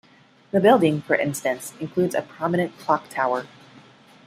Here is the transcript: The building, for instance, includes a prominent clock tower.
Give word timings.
The 0.49 0.59
building, 0.59 1.03
for 1.03 1.15
instance, 1.15 1.73
includes 1.79 2.15
a 2.15 2.23
prominent 2.23 2.75
clock 2.79 3.07
tower. 3.09 3.45